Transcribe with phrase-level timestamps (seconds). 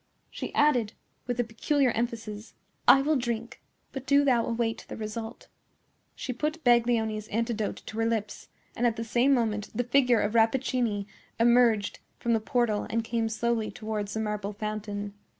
[0.31, 0.93] She added,
[1.27, 2.55] with a peculiar emphasis,
[2.87, 3.61] "I will drink;
[3.91, 5.47] but do thou await the result."
[6.15, 10.33] She put Baglioni's antidote to her lips; and, at the same moment, the figure of
[10.33, 11.05] Rappaccini
[11.39, 15.13] emerged from the portal and came slowly towards the marble fountain.